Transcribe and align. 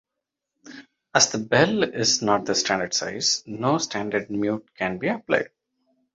As 1.13 1.31
the 1.31 1.37
bell 1.37 1.83
is 1.83 2.23
not 2.23 2.45
the 2.45 2.55
standard 2.55 2.95
size, 2.95 3.43
no 3.45 3.77
standard 3.77 4.31
mute 4.31 4.67
can 4.75 4.97
be 4.97 5.07
applied. 5.09 5.51